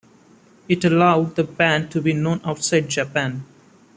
It 0.67 0.83
allowed 0.83 1.35
the 1.35 1.43
band 1.43 1.91
to 1.91 2.01
be 2.01 2.11
known 2.13 2.41
outside 2.43 2.89
Japan. 2.89 3.45